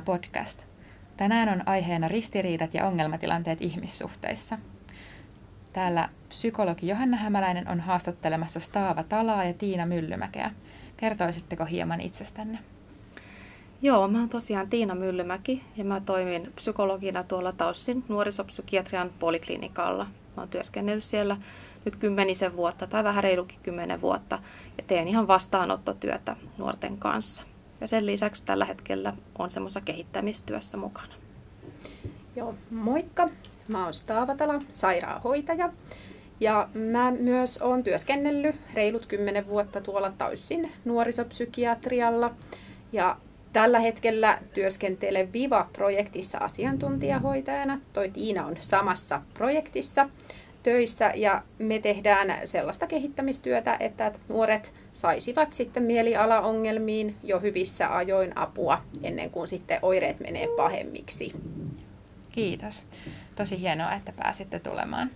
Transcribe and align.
Mielentila 0.00 0.18
podcast. 0.18 0.64
Tänään 1.16 1.48
on 1.48 1.68
aiheena 1.68 2.08
ristiriidat 2.08 2.74
ja 2.74 2.86
ongelmatilanteet 2.86 3.62
ihmissuhteissa. 3.62 4.58
Täällä 5.72 6.08
psykologi 6.28 6.88
Johanna 6.88 7.16
Hämäläinen 7.16 7.68
on 7.68 7.80
haastattelemassa 7.80 8.60
Staava 8.60 9.02
Talaa 9.02 9.44
ja 9.44 9.54
Tiina 9.54 9.86
Myllymäkeä. 9.86 10.50
Kertoisitteko 10.96 11.64
hieman 11.64 12.00
itsestänne? 12.00 12.58
Joo, 13.82 14.08
mä 14.08 14.18
oon 14.18 14.28
tosiaan 14.28 14.70
Tiina 14.70 14.94
Myllymäki 14.94 15.62
ja 15.76 15.84
mä 15.84 16.00
toimin 16.00 16.52
psykologina 16.54 17.24
tuolla 17.24 17.52
Taussin 17.52 18.04
nuorisopsykiatrian 18.08 19.10
poliklinikalla. 19.18 20.04
Mä 20.04 20.42
oon 20.42 20.48
työskennellyt 20.48 21.04
siellä 21.04 21.36
nyt 21.84 21.96
kymmenisen 21.96 22.56
vuotta 22.56 22.86
tai 22.86 23.04
vähän 23.04 23.24
reilukin 23.24 23.58
kymmenen 23.62 24.00
vuotta 24.00 24.38
ja 24.78 24.84
teen 24.86 25.08
ihan 25.08 25.26
vastaanottotyötä 25.26 26.36
nuorten 26.58 26.96
kanssa. 26.96 27.44
Ja 27.80 27.86
sen 27.86 28.06
lisäksi 28.06 28.42
tällä 28.46 28.64
hetkellä 28.64 29.12
on 29.38 29.50
semmoisessa 29.50 29.80
kehittämistyössä 29.80 30.76
mukana. 30.76 31.14
Joo, 32.36 32.54
moikka. 32.70 33.28
Mä 33.68 33.84
oon 33.84 33.94
Staavatala, 33.94 34.58
sairaanhoitaja. 34.72 35.72
Ja 36.40 36.68
mä 36.74 37.10
myös 37.10 37.58
oon 37.62 37.82
työskennellyt 37.82 38.56
reilut 38.74 39.06
kymmenen 39.06 39.46
vuotta 39.46 39.80
tuolla 39.80 40.12
Taussin 40.18 40.72
nuorisopsykiatrialla. 40.84 42.34
Ja 42.92 43.16
tällä 43.52 43.80
hetkellä 43.80 44.38
työskentelen 44.54 45.32
Viva-projektissa 45.32 46.38
asiantuntijahoitajana. 46.38 47.80
Toi 47.92 48.10
Tiina 48.10 48.46
on 48.46 48.56
samassa 48.60 49.22
projektissa 49.34 50.08
töissä 50.62 51.12
ja 51.14 51.42
me 51.58 51.78
tehdään 51.78 52.46
sellaista 52.46 52.86
kehittämistyötä, 52.86 53.76
että 53.80 54.12
nuoret 54.28 54.72
saisivat 54.92 55.52
sitten 55.52 55.82
mielialaongelmiin 55.82 57.16
jo 57.22 57.40
hyvissä 57.40 57.96
ajoin 57.96 58.38
apua 58.38 58.82
ennen 59.02 59.30
kuin 59.30 59.46
sitten 59.46 59.78
oireet 59.82 60.20
menee 60.20 60.48
pahemmiksi. 60.56 61.32
Kiitos. 62.32 62.84
Tosi 63.36 63.60
hienoa, 63.60 63.92
että 63.94 64.12
pääsitte 64.12 64.58
tulemaan. 64.58 65.10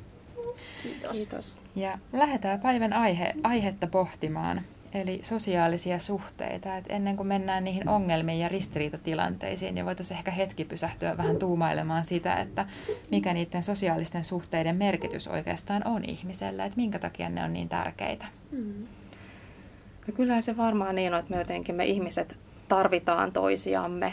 Kiitos. 0.83 1.17
Kiitos. 1.17 1.59
Ja 1.77 1.99
lähdetään 2.13 2.61
päivän 2.61 2.93
aihe, 2.93 3.35
aihetta 3.43 3.87
pohtimaan, 3.87 4.61
eli 4.95 5.21
sosiaalisia 5.23 5.99
suhteita. 5.99 6.77
Et 6.77 6.85
ennen 6.89 7.17
kuin 7.17 7.27
mennään 7.27 7.65
niihin 7.65 7.89
ongelmiin 7.89 8.41
ja 8.41 8.49
ristiriitatilanteisiin, 8.49 9.75
niin 9.75 9.87
voitaisiin 9.87 10.19
ehkä 10.19 10.31
hetki 10.31 10.65
pysähtyä 10.65 11.17
vähän 11.17 11.37
tuumailemaan 11.37 12.05
sitä, 12.05 12.35
että 12.37 12.67
mikä 13.11 13.35
niiden 13.35 13.63
sosiaalisten 13.63 14.25
suhteiden 14.25 14.77
merkitys 14.77 15.29
oikeastaan 15.29 15.87
on 15.87 16.05
ihmiselle, 16.05 16.65
että 16.65 16.77
minkä 16.77 16.99
takia 16.99 17.29
ne 17.29 17.45
on 17.45 17.53
niin 17.53 17.69
tärkeitä. 17.69 18.27
Mm. 18.51 18.87
Kyllähän 20.15 20.43
se 20.43 20.57
varmaan 20.57 20.95
niin 20.95 21.15
on, 21.15 21.21
että 21.21 21.35
me 21.35 21.39
jotenkin 21.39 21.75
me 21.75 21.85
ihmiset 21.85 22.37
tarvitaan 22.69 23.33
toisiamme 23.33 24.13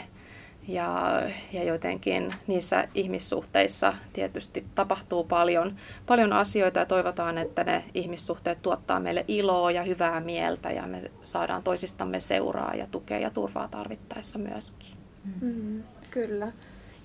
ja, 0.68 1.22
ja 1.52 1.64
jotenkin 1.64 2.34
niissä 2.46 2.88
ihmissuhteissa 2.94 3.94
tietysti 4.12 4.64
tapahtuu 4.74 5.24
paljon, 5.24 5.76
paljon 6.06 6.32
asioita 6.32 6.78
ja 6.78 6.86
toivotaan, 6.86 7.38
että 7.38 7.64
ne 7.64 7.84
ihmissuhteet 7.94 8.62
tuottaa 8.62 9.00
meille 9.00 9.24
iloa 9.28 9.70
ja 9.70 9.82
hyvää 9.82 10.20
mieltä 10.20 10.70
ja 10.70 10.86
me 10.86 11.10
saadaan 11.22 11.62
toisistamme 11.62 12.20
seuraa 12.20 12.74
ja 12.74 12.86
tukea 12.90 13.18
ja 13.18 13.30
turvaa 13.30 13.68
tarvittaessa 13.68 14.38
myöskin. 14.38 14.96
Mm, 15.40 15.82
kyllä. 16.10 16.52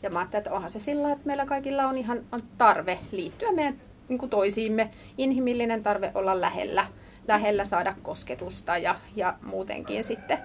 Ja 0.03 0.09
mä 0.09 0.19
ajattelin, 0.19 0.39
että 0.39 0.53
onhan 0.53 0.69
se 0.69 0.79
sillä, 0.79 1.11
että 1.11 1.25
meillä 1.25 1.45
kaikilla 1.45 1.85
on 1.85 1.97
ihan 1.97 2.19
on 2.31 2.41
tarve 2.57 2.99
liittyä 3.11 3.51
meidän 3.51 3.81
niin 4.09 4.19
kuin 4.19 4.29
toisiimme, 4.29 4.89
inhimillinen 5.17 5.83
tarve 5.83 6.11
olla 6.13 6.41
lähellä, 6.41 6.85
lähellä 7.27 7.65
saada 7.65 7.95
kosketusta 8.01 8.77
ja, 8.77 8.95
ja 9.15 9.33
muutenkin 9.41 10.03
sitten 10.03 10.37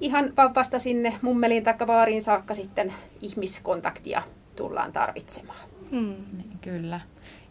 ihan 0.00 0.32
vasta 0.54 0.78
sinne 0.78 1.14
mummeliin 1.22 1.64
tai 1.64 1.74
vaariin 1.86 2.22
saakka 2.22 2.54
sitten 2.54 2.92
ihmiskontaktia 3.20 4.22
tullaan 4.56 4.92
tarvitsemaan. 4.92 5.68
Mm. 5.90 6.14
Niin, 6.36 6.58
kyllä. 6.60 7.00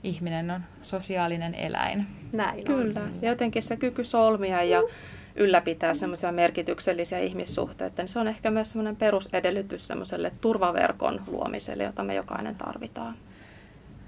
Ihminen 0.03 0.52
on 0.52 0.62
sosiaalinen 0.81 1.56
eläin. 1.56 2.06
Näin 2.34 2.63
Kyllä. 2.63 3.00
On. 3.00 3.12
Ja 3.22 3.30
jotenkin 3.30 3.63
se 3.63 3.78
kyky 3.78 4.03
solmia 4.03 4.63
ja 4.63 4.84
ylläpitää 5.36 5.94
semmoisia 5.94 6.31
merkityksellisiä 6.31 7.19
ihmissuhteita, 7.19 8.02
niin 8.02 8.09
se 8.09 8.19
on 8.19 8.28
ehkä 8.28 8.52
myös 8.52 8.72
semmoinen 8.72 8.96
perusedellytys 8.96 9.88
semmoiselle 9.88 10.31
turvaverkon 10.41 11.22
luomiselle, 11.28 11.84
jota 11.84 12.03
me 12.03 12.16
jokainen 12.16 12.56
tarvitaan. 12.56 13.16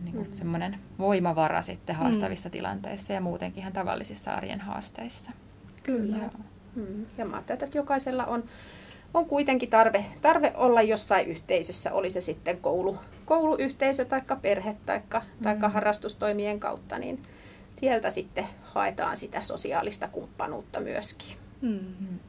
Niin 0.04 0.16
kuin 0.16 0.28
mm. 0.28 0.34
semmoinen 0.34 0.80
voimavara 1.00 1.62
sitten 1.62 1.96
haastavissa 1.96 2.50
mm. 2.50 2.52
tilanteissa 2.52 3.14
ja 3.14 3.22
muutenkin 3.22 3.62
ihan 3.62 3.74
tavallisissa 3.74 4.32
arjen 4.32 4.62
haasteissa. 4.62 5.32
Kyllä. 5.84 6.18
Joo. 6.18 6.30
Mm. 6.76 7.06
Ja 7.18 7.26
mä 7.26 7.36
ajattelen, 7.36 7.64
että 7.64 7.78
jokaisella 7.78 8.26
on, 8.26 8.44
on 9.14 9.26
kuitenkin 9.26 9.70
tarve, 9.70 10.06
tarve 10.22 10.54
olla 10.56 10.82
jossain 10.82 11.28
yhteisössä, 11.28 11.94
oli 11.94 12.10
se 12.10 12.22
sitten 12.22 12.58
koulu, 12.58 12.98
kouluyhteisö 13.26 14.06
tai 14.06 14.22
perhe 14.42 14.76
tai 14.88 15.02
mm. 15.40 15.62
harrastustoimien 15.62 16.60
kautta, 16.60 17.00
niin 17.00 17.24
sieltä 17.80 18.10
sitten 18.10 18.48
haetaan 18.64 19.18
sitä 19.18 19.44
sosiaalista 19.44 20.08
kumppanuutta 20.08 20.80
myöskin. 20.80 21.38
Mm. 21.62 22.20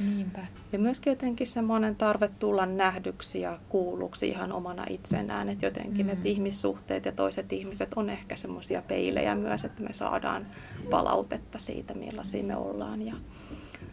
Niinpä. 0.00 0.46
Ja 0.72 0.78
myöskin 0.78 1.10
jotenkin 1.10 1.46
semmoinen 1.46 1.96
tarve 1.96 2.30
tulla 2.38 2.66
nähdyksi 2.66 3.40
ja 3.40 3.58
kuulluksi 3.68 4.28
ihan 4.28 4.52
omana 4.52 4.84
itsenään. 4.90 5.48
Että 5.48 5.66
jotenkin 5.66 6.06
mm. 6.06 6.12
että 6.12 6.28
ihmissuhteet 6.28 7.04
ja 7.04 7.12
toiset 7.12 7.52
ihmiset 7.52 7.88
on 7.96 8.10
ehkä 8.10 8.36
semmoisia 8.36 8.82
peilejä 8.88 9.34
myös, 9.34 9.64
että 9.64 9.82
me 9.82 9.92
saadaan 9.92 10.46
palautetta 10.90 11.58
siitä, 11.58 11.94
millaisia 11.94 12.42
me 12.44 12.56
ollaan. 12.56 13.06
Ja, 13.06 13.14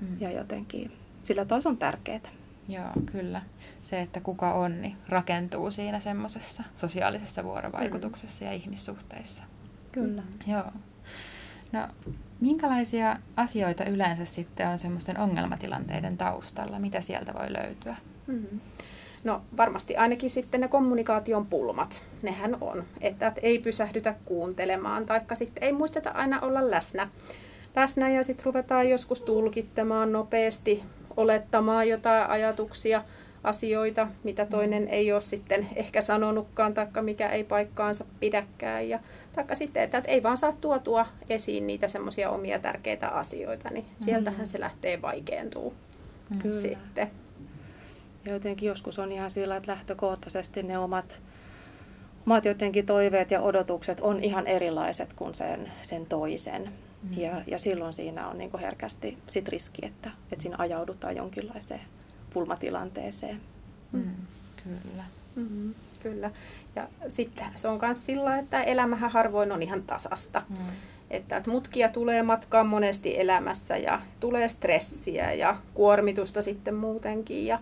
mm. 0.02 0.18
ja 0.20 0.32
jotenkin 0.32 0.92
sillä 1.24 1.46
taas 1.46 1.66
on 1.66 1.78
tärkeää. 1.78 2.20
Joo, 2.68 2.92
kyllä. 3.12 3.42
Se, 3.82 4.02
että 4.02 4.22
kuka 4.22 4.54
on, 4.54 4.82
niin 4.82 4.98
rakentuu 5.10 5.72
siinä 5.72 6.00
semmoisessa 6.00 6.64
sosiaalisessa 6.76 7.44
vuorovaikutuksessa 7.44 8.46
mm. 8.46 8.52
ja 8.52 8.58
ihmissuhteissa. 8.58 9.44
Kyllä. 9.92 10.24
Joo. 10.48 10.72
No, 11.72 11.88
minkälaisia 12.42 13.18
asioita 13.36 13.86
yleensä 13.86 14.26
sitten 14.26 14.68
on 14.68 14.80
semmoisten 14.80 15.20
ongelmatilanteiden 15.20 16.18
taustalla? 16.18 16.80
Mitä 16.80 17.02
sieltä 17.02 17.34
voi 17.34 17.54
löytyä? 17.54 17.96
Mm-hmm. 18.28 18.60
No 19.24 19.42
varmasti 19.58 19.98
ainakin 19.98 20.30
sitten 20.30 20.62
ne 20.62 20.68
kommunikaation 20.68 21.46
pulmat, 21.46 22.04
nehän 22.22 22.58
on, 22.62 22.84
että 23.02 23.34
ei 23.42 23.60
pysähdytä 23.60 24.16
kuuntelemaan, 24.26 25.06
taikka 25.06 25.36
sitten 25.36 25.64
ei 25.64 25.72
muisteta 25.72 26.10
aina 26.10 26.40
olla 26.40 26.72
läsnä 26.72 27.08
läsnä 27.76 28.10
ja 28.10 28.24
sitten 28.24 28.46
ruvetaan 28.46 28.90
joskus 28.90 29.22
tulkittamaan 29.22 30.12
nopeasti, 30.12 30.84
olettamaan 31.18 31.90
jotain 31.90 32.30
ajatuksia, 32.30 33.04
asioita, 33.44 34.08
mitä 34.24 34.46
toinen 34.46 34.88
ei 34.88 35.12
ole 35.12 35.22
sitten 35.22 35.70
ehkä 35.76 36.02
sanonutkaan, 36.02 36.74
taikka 36.74 37.02
mikä 37.02 37.30
ei 37.30 37.44
paikkaansa 37.44 38.06
pidäkään. 38.20 38.90
Ja, 38.90 39.00
taikka 39.34 39.56
sitten, 39.56 39.84
että 39.84 40.02
ei 40.08 40.24
vaan 40.24 40.38
saa 40.38 40.58
tuotua 40.62 41.06
esiin 41.30 41.68
niitä 41.68 41.88
semmoisia 41.88 42.30
omia 42.30 42.60
tärkeitä 42.60 43.08
asioita, 43.08 43.70
niin 43.70 43.86
sieltähän 43.98 44.48
se 44.48 44.60
lähtee 44.60 45.02
vaikeentuu 45.02 45.74
mm. 46.30 46.54
sitten. 46.54 47.12
Ja 48.26 48.34
jotenkin 48.34 48.68
joskus 48.68 49.00
on 49.00 49.12
ihan 49.12 49.32
sillä, 49.32 49.56
että 49.56 49.72
lähtökohtaisesti 49.72 50.64
ne 50.64 50.78
omat, 50.78 51.20
omat 52.26 52.46
jotenkin 52.46 52.86
toiveet 52.86 53.32
ja 53.32 53.42
odotukset 53.42 54.00
on 54.00 54.24
ihan 54.24 54.48
erilaiset 54.48 55.14
kuin 55.14 55.36
sen, 55.36 55.72
sen 55.82 56.06
toisen. 56.06 56.70
Mm. 57.04 57.18
Ja, 57.18 57.42
ja 57.48 57.60
silloin 57.60 57.94
siinä 57.94 58.28
on 58.28 58.38
niin 58.38 58.60
herkästi 58.60 59.18
sit 59.28 59.48
riski, 59.48 59.86
että, 59.86 60.12
että 60.32 60.44
siinä 60.44 60.56
ajaudutaan 60.60 61.16
jonkinlaiseen 61.16 61.82
pulmatilanteeseen. 62.34 63.42
Mm. 63.92 64.12
Kyllä. 64.64 65.04
Mm-hmm. 65.36 65.74
Kyllä. 66.04 66.32
Ja 66.76 66.88
sitten 67.08 67.46
se 67.56 67.68
on 67.68 67.80
myös 67.82 68.06
sillä, 68.06 68.38
että 68.38 68.64
elämähän 68.64 69.12
harvoin 69.12 69.52
on 69.52 69.64
ihan 69.64 69.84
tasasta. 69.84 70.42
Mm. 70.50 70.58
Että, 71.12 71.38
että 71.38 71.52
mutkia 71.52 71.90
tulee 71.90 72.24
matkaan 72.24 72.68
monesti 72.68 73.20
elämässä 73.20 73.78
ja 73.78 74.02
tulee 74.20 74.50
stressiä 74.50 75.34
ja 75.34 75.58
kuormitusta 75.74 76.42
sitten 76.42 76.76
muutenkin. 76.76 77.46
Ja, 77.46 77.60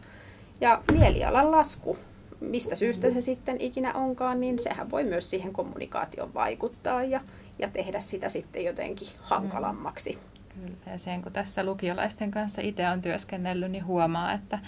ja 0.62 0.82
mielialan 0.92 1.52
lasku, 1.52 1.98
mistä 2.40 2.76
syystä 2.76 3.10
se 3.10 3.22
sitten 3.22 3.62
ikinä 3.62 3.94
onkaan, 3.94 4.40
niin 4.40 4.60
sehän 4.60 4.92
voi 4.92 5.04
myös 5.04 5.30
siihen 5.30 5.54
kommunikaation 5.54 6.34
vaikuttaa. 6.34 7.04
Ja, 7.04 7.22
ja 7.60 7.70
tehdä 7.70 8.00
sitä 8.00 8.30
sitten 8.30 8.66
jotenkin 8.66 9.08
hankalammaksi. 9.22 10.18
Kyllä, 10.56 10.92
ja 10.92 10.98
sen 10.98 11.22
kun 11.22 11.32
tässä 11.32 11.64
lukiolaisten 11.64 12.32
kanssa 12.32 12.62
itse 12.62 12.90
on 12.90 13.02
työskennellyt, 13.02 13.72
niin 13.72 13.86
huomaa, 13.86 14.34
että 14.34 14.60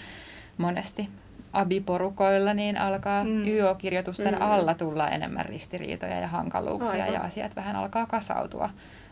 monesti 0.58 1.08
abiporukoilla 1.52 2.54
niin 2.54 2.78
alkaa 2.78 3.24
mm. 3.24 3.48
YO-kirjoitusten 3.48 4.34
mm. 4.34 4.42
alla 4.42 4.74
tulla 4.74 5.08
enemmän 5.08 5.46
ristiriitoja 5.46 6.20
ja 6.20 6.28
hankaluuksia 6.28 7.04
Aivan. 7.04 7.14
ja 7.14 7.20
asiat 7.20 7.56
vähän 7.56 7.76
alkaa 7.76 8.06
kasautua 8.06 8.70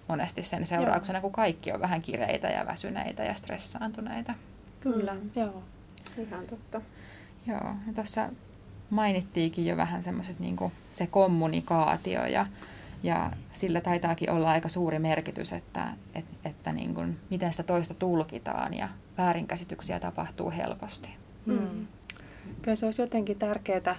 monesti 0.08 0.42
sen 0.42 0.66
seurauksena, 0.66 1.16
joo. 1.18 1.22
kun 1.22 1.32
kaikki 1.32 1.72
on 1.72 1.80
vähän 1.80 2.02
kireitä 2.02 2.48
ja 2.48 2.66
väsyneitä 2.66 3.24
ja 3.24 3.34
stressaantuneita. 3.34 4.34
Kyllä, 4.80 5.14
mm. 5.14 5.30
joo. 5.36 5.62
Ihan 6.18 6.46
totta. 6.46 6.80
Joo, 7.46 7.74
ja 7.86 7.92
tuossa 7.94 8.28
mainittiinkin 8.90 9.66
jo 9.66 9.76
vähän 9.76 10.04
semmoiset 10.04 10.38
niin 10.38 10.56
se 10.90 11.06
kommunikaatio 11.06 12.26
ja 12.26 12.46
ja 13.02 13.30
sillä 13.52 13.80
taitaakin 13.80 14.30
olla 14.30 14.50
aika 14.50 14.68
suuri 14.68 14.98
merkitys, 14.98 15.52
että, 15.52 15.88
että, 16.14 16.36
että 16.44 16.72
niin 16.72 16.94
kuin, 16.94 17.16
miten 17.30 17.52
sitä 17.52 17.62
toista 17.62 17.94
tulkitaan 17.94 18.74
ja 18.74 18.88
väärinkäsityksiä 19.18 20.00
tapahtuu 20.00 20.50
helposti. 20.50 21.08
Mm. 21.46 21.86
Kyllä 22.62 22.74
se 22.74 22.86
olisi 22.86 23.02
jotenkin 23.02 23.38
tärkeää 23.38 23.96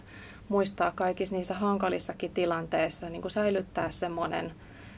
muistaa 0.49 0.91
kaikissa 0.91 1.35
niissä 1.35 1.53
hankalissakin 1.53 2.31
tilanteissa 2.31 3.09
niin 3.09 3.21
kuin 3.21 3.31
säilyttää 3.31 3.91
semmoinen, 3.91 4.51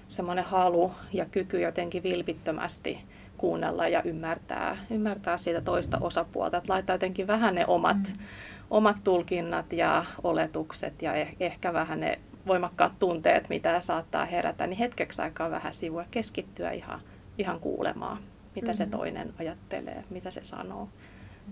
semmoinen 0.08 0.46
halu 0.46 0.92
ja 1.14 1.26
kyky 1.26 1.62
jotenkin 1.62 2.04
vilpittömästi 2.04 3.04
kuunnella 3.38 3.88
ja 3.88 4.04
ymmärtää, 4.04 4.78
ymmärtää 4.90 5.38
siitä 5.38 5.62
toista 5.62 5.98
osapuolta. 6.02 6.58
Että 6.58 6.74
laittaa 6.74 6.94
jotenkin 6.94 7.28
vähän 7.28 7.56
ne 7.56 7.66
omat, 7.66 7.98
mm. 7.98 8.24
Omat 8.72 9.04
tulkinnat 9.04 9.74
ja 9.74 10.06
oletukset 10.24 11.02
ja 11.02 11.14
eh, 11.14 11.36
ehkä 11.40 11.74
vähän 11.74 12.00
ne 12.00 12.20
voimakkaat 12.48 13.00
tunteet, 13.00 13.50
mitä 13.50 13.80
saattaa 13.80 14.26
herätä, 14.26 14.68
niin 14.68 14.78
hetkeksi 14.78 15.22
aikaa 15.22 15.52
vähän 15.52 15.74
sivua 15.74 16.06
keskittyä 16.12 16.72
ihan, 16.72 17.02
ihan 17.38 17.60
kuulemaan, 17.60 18.18
mitä 18.56 18.68
mm-hmm. 18.68 18.74
se 18.74 18.86
toinen 18.86 19.34
ajattelee, 19.40 20.04
mitä 20.10 20.32
se 20.32 20.44
sanoo, 20.44 20.90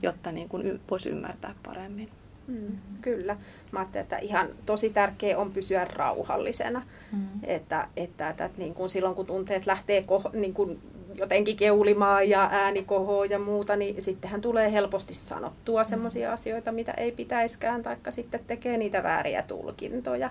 jotta 0.02 0.32
niin 0.32 0.50
kuin 0.50 0.82
voisi 0.92 1.10
ymmärtää 1.10 1.56
paremmin. 1.66 2.10
Mm, 2.48 2.78
kyllä. 3.02 3.38
Mä 3.72 3.80
ajattelin, 3.80 4.04
että 4.04 4.18
ihan 4.18 4.48
tosi 4.66 4.90
tärkeää 4.90 5.38
on 5.38 5.52
pysyä 5.52 5.86
rauhallisena. 5.86 6.82
Mm. 7.12 7.28
Että, 7.44 7.88
että, 7.98 8.30
että, 8.30 8.46
että 8.46 8.60
niin 8.60 8.74
kuin 8.74 8.90
silloin 8.90 9.16
kun 9.16 9.26
tunteet 9.26 9.66
lähtee 9.66 10.04
koh, 10.04 10.30
niin 10.34 10.54
kuin 10.54 10.82
jotenkin 11.20 11.58
keulimaan 11.58 12.30
ja 12.30 12.50
ääni 12.52 12.84
kohoo 12.84 13.24
ja 13.24 13.40
muuta, 13.40 13.76
niin 13.76 14.02
sittenhän 14.02 14.42
tulee 14.42 14.72
helposti 14.72 15.14
sanottua 15.14 15.82
mm. 15.82 15.86
sellaisia 15.86 16.34
asioita, 16.34 16.72
mitä 16.72 16.92
ei 16.92 17.12
pitäiskään, 17.12 17.84
taikka 17.84 18.12
sitten 18.12 18.40
tekee 18.48 18.78
niitä 18.78 19.04
vääriä 19.04 19.42
tulkintoja. 19.42 20.30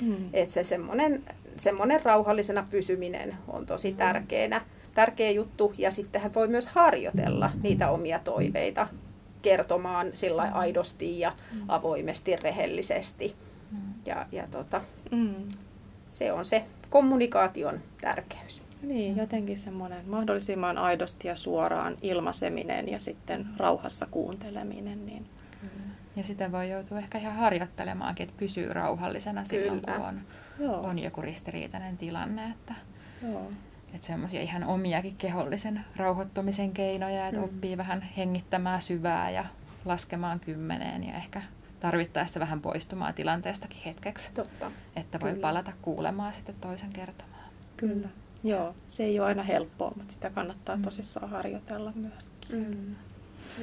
Mm. 0.00 0.16
Että 0.32 0.54
se 0.54 0.64
semmoinen, 0.64 1.22
semmoinen 1.56 2.02
rauhallisena 2.02 2.66
pysyminen 2.70 3.34
on 3.48 3.66
tosi 3.66 3.90
mm. 3.90 3.96
tärkeänä, 3.96 4.60
tärkeä 4.94 5.30
juttu, 5.30 5.74
ja 5.78 5.90
sittenhän 5.90 6.34
voi 6.34 6.48
myös 6.48 6.68
harjoitella 6.68 7.50
niitä 7.62 7.90
omia 7.90 8.18
toiveita 8.18 8.88
kertomaan 9.42 10.10
sillä 10.14 10.46
mm. 10.46 10.50
aidosti 10.54 11.20
ja 11.20 11.32
mm. 11.52 11.60
avoimesti, 11.68 12.36
rehellisesti. 12.36 13.34
Mm. 13.70 13.78
Ja, 14.06 14.26
ja 14.32 14.44
tota, 14.50 14.80
mm. 15.10 15.34
se 16.06 16.32
on 16.32 16.44
se 16.44 16.64
kommunikaation 16.90 17.80
tärkeys. 18.00 18.67
Niin, 18.82 19.16
jotenkin 19.16 19.58
semmoinen 19.58 20.08
mahdollisimman 20.08 20.78
aidosti 20.78 21.28
ja 21.28 21.36
suoraan 21.36 21.96
ilmaiseminen 22.02 22.88
ja 22.88 23.00
sitten 23.00 23.46
rauhassa 23.56 24.06
kuunteleminen. 24.10 25.06
Niin. 25.06 25.26
Ja 26.16 26.24
sitä 26.24 26.52
voi 26.52 26.70
joutua 26.70 26.98
ehkä 26.98 27.18
ihan 27.18 27.34
harjoittelemaankin, 27.34 28.28
että 28.28 28.38
pysyy 28.38 28.72
rauhallisena 28.72 29.44
silloin, 29.44 29.80
Kyllä. 29.80 29.98
kun 29.98 30.06
on, 30.06 30.20
on 30.84 30.98
joku 30.98 31.22
ristiriitainen 31.22 31.98
tilanne. 31.98 32.50
Että, 32.50 32.74
Joo. 33.22 33.50
että 33.94 34.06
semmoisia 34.06 34.42
ihan 34.42 34.64
omiakin 34.64 35.16
kehollisen 35.16 35.84
rauhoittumisen 35.96 36.72
keinoja, 36.72 37.28
että 37.28 37.40
mm. 37.40 37.44
oppii 37.44 37.76
vähän 37.76 38.02
hengittämään 38.02 38.82
syvää 38.82 39.30
ja 39.30 39.44
laskemaan 39.84 40.40
kymmeneen 40.40 41.04
ja 41.04 41.14
ehkä 41.14 41.42
tarvittaessa 41.80 42.40
vähän 42.40 42.60
poistumaan 42.60 43.14
tilanteestakin 43.14 43.82
hetkeksi. 43.84 44.30
Totta. 44.34 44.70
Että 44.96 45.20
voi 45.20 45.30
Kyllä. 45.30 45.42
palata 45.42 45.72
kuulemaan 45.82 46.32
sitten 46.32 46.54
toisen 46.60 46.92
kertomaan. 46.92 47.44
Kyllä. 47.76 48.08
Joo, 48.44 48.74
se 48.86 49.04
ei 49.04 49.20
ole 49.20 49.28
aina 49.28 49.42
helppoa, 49.42 49.92
mutta 49.96 50.12
sitä 50.12 50.30
kannattaa 50.30 50.76
mm. 50.76 50.82
tosissaan 50.82 51.30
harjoitella 51.30 51.92
myöskin. 51.94 52.48
Mm. 52.50 52.96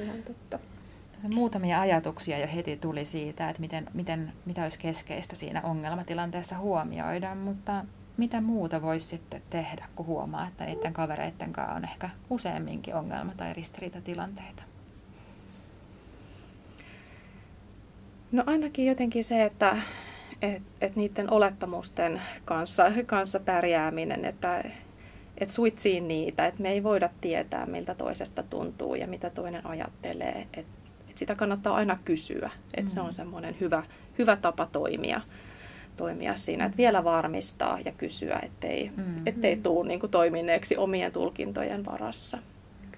Ihan 0.02 0.22
totta. 0.22 0.58
Se 1.22 1.28
muutamia 1.28 1.80
ajatuksia 1.80 2.38
jo 2.38 2.46
heti 2.54 2.76
tuli 2.76 3.04
siitä, 3.04 3.48
että 3.48 3.60
miten, 3.60 3.86
miten, 3.94 4.32
mitä 4.46 4.62
olisi 4.62 4.78
keskeistä 4.78 5.36
siinä 5.36 5.62
ongelmatilanteessa 5.62 6.58
huomioida, 6.58 7.34
mutta 7.34 7.84
mitä 8.16 8.40
muuta 8.40 8.82
voisi 8.82 9.06
sitten 9.06 9.42
tehdä, 9.50 9.88
kun 9.96 10.06
huomaa, 10.06 10.46
että 10.46 10.64
niiden 10.64 10.92
kavereiden 10.92 11.52
kanssa 11.52 11.74
on 11.74 11.84
ehkä 11.84 12.10
useamminkin 12.30 12.94
ongelma- 12.94 13.34
tai 13.36 13.52
ristiriitatilanteita? 13.52 14.62
No 18.32 18.44
ainakin 18.46 18.86
jotenkin 18.86 19.24
se, 19.24 19.44
että 19.44 19.76
et, 20.42 20.62
et 20.80 20.96
niiden 20.96 21.30
olettamusten 21.30 22.22
kanssa, 22.44 22.92
kanssa 23.06 23.40
pärjääminen, 23.40 24.24
että 24.24 24.64
et 25.38 25.50
suitsiin 25.50 26.08
niitä, 26.08 26.46
että 26.46 26.62
me 26.62 26.70
ei 26.70 26.82
voida 26.82 27.10
tietää, 27.20 27.66
miltä 27.66 27.94
toisesta 27.94 28.42
tuntuu 28.42 28.94
ja 28.94 29.06
mitä 29.06 29.30
toinen 29.30 29.66
ajattelee. 29.66 30.46
Et, 30.54 30.66
et 31.10 31.18
sitä 31.18 31.34
kannattaa 31.34 31.74
aina 31.74 31.98
kysyä, 32.04 32.50
että 32.74 32.90
mm. 32.90 32.94
se 32.94 33.00
on 33.00 33.06
mm. 33.06 33.12
semmoinen 33.12 33.56
hyvä, 33.60 33.82
hyvä 34.18 34.36
tapa 34.36 34.66
toimia, 34.66 35.20
toimia 35.96 36.36
siinä, 36.36 36.64
että 36.64 36.76
vielä 36.76 37.04
varmistaa 37.04 37.78
ja 37.84 37.92
kysyä, 37.92 38.40
ettei, 38.42 38.90
mm. 38.96 39.26
ettei 39.26 39.56
tule 39.56 39.88
niin 39.88 40.00
kuin, 40.00 40.10
toimineeksi 40.10 40.76
omien 40.76 41.12
tulkintojen 41.12 41.84
varassa. 41.84 42.38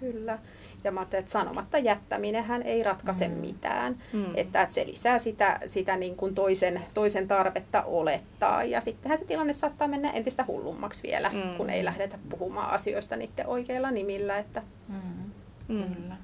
Kyllä. 0.01 0.39
Ja 0.85 0.93
mä 0.93 1.03
että 1.03 1.31
sanomatta 1.31 1.79
jättäminenhän 1.79 2.63
ei 2.63 2.83
ratkaise 2.83 3.29
mm. 3.29 3.35
mitään. 3.35 3.97
Mm. 4.13 4.25
Että, 4.35 4.63
että 4.63 4.75
se 4.75 4.87
lisää 4.87 5.19
sitä, 5.19 5.61
sitä 5.67 5.97
niin 5.97 6.17
kuin 6.17 6.35
toisen, 6.35 6.83
toisen 6.95 7.29
tarvetta 7.29 7.83
olettaa. 7.83 8.65
Ja 8.65 8.81
sittenhän 8.81 9.19
se 9.19 9.25
tilanne 9.25 9.53
saattaa 9.53 9.89
mennä 9.89 10.11
entistä 10.11 10.45
hullummaksi 10.49 11.03
vielä, 11.03 11.29
mm. 11.29 11.57
kun 11.57 11.71
ei 11.71 11.85
lähdetä 11.85 12.19
puhumaan 12.29 12.71
asioista 12.71 13.17
niiden 13.17 13.47
oikeilla 13.47 13.91
nimillä. 13.91 14.39
Että... 14.39 14.63
Mm. 14.89 15.31
Mm. 15.69 15.95
Kyllä. 15.95 16.17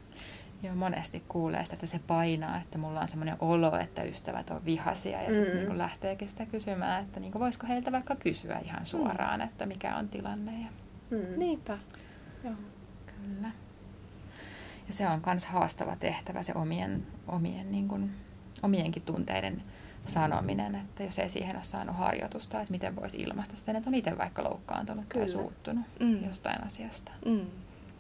Joo, 0.63 0.75
monesti 0.75 1.23
kuulee 1.29 1.65
sitä, 1.65 1.75
että 1.75 1.87
se 1.87 2.01
painaa, 2.07 2.61
että 2.61 2.79
mulla 2.79 3.01
on 3.01 3.09
semmoinen 3.09 3.37
olo, 3.41 3.79
että 3.79 4.03
ystävät 4.03 4.51
on 4.51 4.65
vihaisia 4.65 5.23
ja 5.23 5.35
sitten 5.35 5.57
mm. 5.57 5.69
niin 5.69 5.79
lähteekin 5.79 6.29
sitä 6.29 6.47
kysymään, 6.47 7.05
että 7.05 7.21
niin 7.21 7.35
voisiko 7.35 7.67
heiltä 7.67 7.93
vaikka 7.93 8.17
kysyä 8.17 8.59
ihan 8.65 8.87
suoraan, 8.87 9.41
mm. 9.41 9.45
että 9.45 9.67
mikä 9.67 9.97
on 9.97 10.09
tilanne. 10.09 10.53
Ja... 10.53 10.69
Mm. 11.11 11.39
Niinpä. 11.39 11.79
Joo. 12.45 12.55
Kyllä. 13.07 13.51
Ja 14.87 14.93
se 14.93 15.09
on 15.09 15.23
myös 15.27 15.47
haastava 15.47 15.97
tehtävä, 15.97 16.43
se 16.43 16.53
omien, 16.55 17.07
omien 17.29 17.73
niin 17.73 17.89
kuin, 17.89 18.11
omienkin 18.63 19.03
tunteiden 19.03 19.63
sanominen, 20.07 20.75
että 20.75 21.03
jos 21.03 21.19
ei 21.19 21.29
siihen 21.29 21.57
ole 21.57 21.63
saanut 21.63 21.97
harjoitusta, 21.97 22.61
että 22.61 22.73
miten 22.73 22.97
voisi 22.97 23.23
ilmaista 23.23 23.57
sen, 23.57 23.77
että 23.77 23.91
on 23.91 23.95
itse 23.95 24.19
vaikka 24.19 24.45
loukkaantunut 24.45 25.05
Kyllä. 25.09 25.27
tai 25.27 25.29
suuttunut 25.29 25.85
mm. 26.01 26.25
jostain 26.25 26.65
asiasta. 26.65 27.13
Mm. 27.25 27.47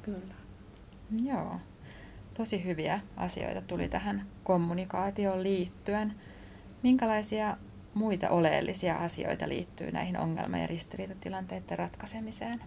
Kyllä. 0.02 0.34
Joo. 1.24 1.60
Tosi 2.34 2.64
hyviä 2.64 3.00
asioita 3.16 3.60
tuli 3.60 3.88
tähän 3.88 4.26
kommunikaatioon 4.44 5.42
liittyen. 5.42 6.14
Minkälaisia 6.82 7.56
muita 7.94 8.30
oleellisia 8.30 8.96
asioita 8.96 9.48
liittyy 9.48 9.92
näihin 9.92 10.18
ongelma- 10.18 10.58
ja 10.58 10.66
ristiriitatilanteiden 10.66 11.78
ratkaisemiseen? 11.78 12.60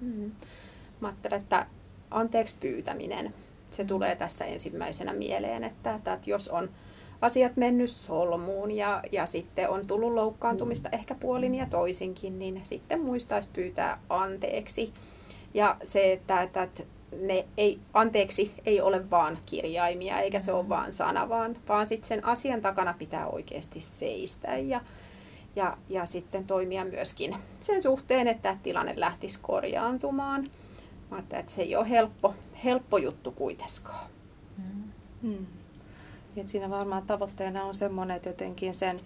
Mm. 0.00 0.32
Mä 1.00 1.08
ajattelen, 1.08 1.40
että 1.40 1.66
anteeksi 2.10 2.56
pyytäminen 2.60 3.34
se 3.74 3.84
tulee 3.84 4.16
tässä 4.16 4.44
ensimmäisenä 4.44 5.12
mieleen, 5.12 5.64
että, 5.64 5.94
että 5.94 6.18
jos 6.26 6.48
on 6.48 6.70
asiat 7.20 7.56
mennyt 7.56 7.90
solmuun 7.90 8.70
ja, 8.70 9.02
ja 9.12 9.26
sitten 9.26 9.70
on 9.70 9.86
tullut 9.86 10.12
loukkaantumista 10.12 10.88
ehkä 10.92 11.14
puolin 11.14 11.54
ja 11.54 11.66
toisinkin, 11.66 12.38
niin 12.38 12.60
sitten 12.62 13.00
muistaisi 13.00 13.48
pyytää 13.52 13.98
anteeksi. 14.08 14.92
Ja 15.54 15.76
se, 15.84 16.12
että, 16.12 16.42
että 16.42 16.66
ne 17.20 17.44
ei, 17.56 17.78
anteeksi 17.94 18.52
ei 18.66 18.80
ole 18.80 19.10
vaan 19.10 19.38
kirjaimia 19.46 20.20
eikä 20.20 20.38
se 20.38 20.52
ole 20.52 20.68
vaan 20.68 20.92
sana, 20.92 21.28
vaan, 21.28 21.56
vaan 21.68 21.86
sitten 21.86 22.08
sen 22.08 22.24
asian 22.24 22.60
takana 22.60 22.94
pitää 22.98 23.26
oikeasti 23.26 23.80
seistä 23.80 24.56
ja, 24.56 24.80
ja, 25.56 25.76
ja 25.88 26.06
sitten 26.06 26.44
toimia 26.44 26.84
myöskin 26.84 27.36
sen 27.60 27.82
suhteen, 27.82 28.28
että 28.28 28.56
tilanne 28.62 28.94
lähtisi 28.96 29.38
korjaantumaan. 29.42 30.50
Mä 31.14 31.38
että 31.38 31.52
se 31.52 31.62
ei 31.62 31.76
ole 31.76 31.90
helppo, 31.90 32.34
helppo 32.64 32.98
juttu 32.98 33.30
kuitenkaan. 33.30 34.10
Mm. 34.58 34.92
Mm. 35.22 35.46
Et 36.36 36.48
siinä 36.48 36.70
varmaan 36.70 37.06
tavoitteena 37.06 37.64
on 37.64 37.74
semmoinen, 37.74 38.16
että 38.16 38.28
jotenkin 38.28 38.74
sen 38.74 39.00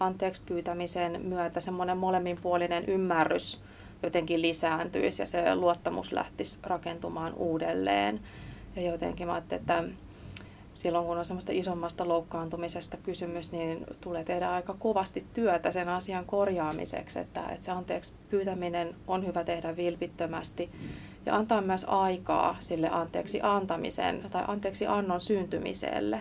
anteeksi 0.00 0.42
pyytämisen 0.46 1.22
myötä 1.22 1.60
semmoinen 1.60 1.98
molemminpuolinen 1.98 2.84
ymmärrys 2.84 3.60
jotenkin 4.02 4.42
lisääntyisi 4.42 5.22
ja 5.22 5.26
se 5.26 5.54
luottamus 5.54 6.12
lähtisi 6.12 6.58
rakentumaan 6.62 7.34
uudelleen. 7.34 8.20
Ja 8.76 8.82
jotenkin 8.82 9.26
mä 9.26 9.42
että 9.50 9.84
silloin 10.74 11.06
kun 11.06 11.18
on 11.18 11.24
semmoista 11.24 11.52
isommasta 11.52 12.08
loukkaantumisesta 12.08 12.96
kysymys, 12.96 13.52
niin 13.52 13.86
tulee 14.00 14.24
tehdä 14.24 14.50
aika 14.50 14.74
kovasti 14.78 15.24
työtä 15.34 15.72
sen 15.72 15.88
asian 15.88 16.24
korjaamiseksi, 16.24 17.18
että, 17.18 17.48
että 17.48 17.64
se 17.64 17.70
anteeksi 17.70 18.12
pyytäminen 18.30 18.94
on 19.06 19.26
hyvä 19.26 19.44
tehdä 19.44 19.76
vilpittömästi 19.76 20.70
ja 21.26 21.36
antaa 21.36 21.60
myös 21.60 21.86
aikaa 21.88 22.56
sille 22.60 22.90
anteeksi 22.90 23.40
antamisen 23.42 24.22
tai 24.30 24.44
anteeksi 24.46 24.86
annon 24.86 25.20
syntymiselle. 25.20 26.20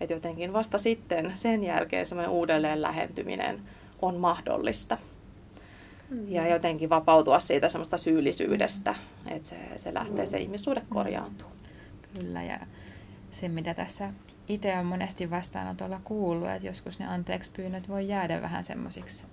Että 0.00 0.14
jotenkin 0.14 0.52
vasta 0.52 0.78
sitten 0.78 1.32
sen 1.34 1.64
jälkeen 1.64 2.06
semmoinen 2.06 2.30
uudelleen 2.30 2.82
lähentyminen 2.82 3.60
on 4.02 4.16
mahdollista. 4.16 4.98
Mm-hmm. 6.10 6.32
Ja 6.32 6.48
jotenkin 6.48 6.90
vapautua 6.90 7.38
siitä 7.38 7.68
semmoista 7.68 7.96
syyllisyydestä, 7.96 8.94
että 9.26 9.48
se, 9.48 9.56
se 9.76 9.94
lähtee, 9.94 10.26
se 10.26 10.38
ihmissuhde 10.38 10.82
korjaantuu. 10.88 11.48
Kyllä, 12.14 12.42
ja 12.42 12.58
se 13.30 13.48
mitä 13.48 13.74
tässä 13.74 14.12
itse 14.48 14.78
on 14.78 14.86
monesti 14.86 15.30
vastaanotolla 15.30 16.00
kuullut, 16.04 16.48
että 16.48 16.66
joskus 16.66 16.98
ne 16.98 17.06
anteeksi 17.06 17.50
pyynnöt 17.56 17.88
voi 17.88 18.08
jäädä 18.08 18.42
vähän 18.42 18.64
semmoisiksi 18.64 19.24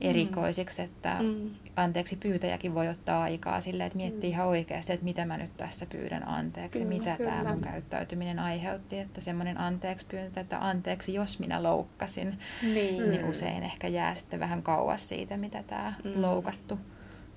erikoisiksi, 0.00 0.82
että 0.82 1.16
mm. 1.22 1.50
anteeksi 1.76 2.16
pyytäjäkin 2.16 2.74
voi 2.74 2.88
ottaa 2.88 3.22
aikaa 3.22 3.60
sille, 3.60 3.84
että 3.84 3.96
miettii 3.96 4.30
mm. 4.30 4.34
ihan 4.34 4.46
oikeasti, 4.46 4.92
että 4.92 5.04
mitä 5.04 5.24
mä 5.24 5.36
nyt 5.36 5.56
tässä 5.56 5.86
pyydän 5.86 6.28
anteeksi, 6.28 6.78
kyllä, 6.78 6.88
mitä 6.88 7.16
kyllä. 7.16 7.30
tämä 7.30 7.50
mun 7.50 7.60
käyttäytyminen 7.60 8.38
aiheutti, 8.38 8.98
että 8.98 9.20
semmoinen 9.20 9.58
anteeksi 9.58 10.06
pyyntö, 10.06 10.40
että 10.40 10.66
anteeksi 10.68 11.14
jos 11.14 11.38
minä 11.38 11.62
loukkasin, 11.62 12.38
niin. 12.62 13.10
niin 13.10 13.24
usein 13.24 13.62
ehkä 13.62 13.88
jää 13.88 14.14
sitten 14.14 14.40
vähän 14.40 14.62
kauas 14.62 15.08
siitä, 15.08 15.36
mitä 15.36 15.62
tämä 15.62 15.94
mm. 16.04 16.22
loukattu 16.22 16.78